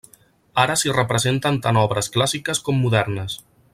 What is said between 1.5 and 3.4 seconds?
tant obres clàssiques com modernes.